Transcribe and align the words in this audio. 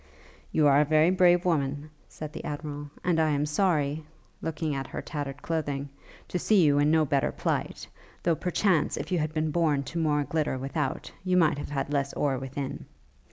'You 0.51 0.65
are 0.65 0.81
a 0.81 0.85
very 0.85 1.11
brave 1.11 1.45
woman,' 1.45 1.91
said 2.09 2.33
the 2.33 2.43
Admiral, 2.43 2.89
'and 3.03 3.19
I 3.19 3.29
am 3.29 3.45
sorry,' 3.45 4.03
looking 4.41 4.73
at 4.73 4.87
her 4.87 4.99
tattered 4.99 5.43
clothing, 5.43 5.89
'to 6.27 6.39
see 6.39 6.63
you 6.65 6.79
in 6.79 6.89
no 6.89 7.05
better 7.05 7.31
plight: 7.31 7.87
though, 8.23 8.33
perchance, 8.35 8.97
if 8.97 9.11
you 9.11 9.19
had 9.19 9.31
been 9.31 9.51
born 9.51 9.83
to 9.83 9.99
more 9.99 10.23
glitter 10.23 10.57
without, 10.57 11.11
you 11.23 11.37
might 11.37 11.59
have 11.59 11.69
had 11.69 11.93
less 11.93 12.13
ore 12.13 12.39
within. 12.39 12.87